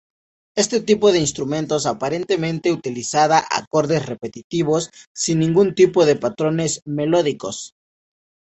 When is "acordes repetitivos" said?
3.51-4.89